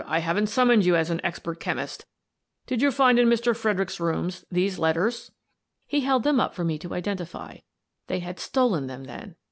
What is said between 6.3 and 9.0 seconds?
up for me to identify,— they had stolen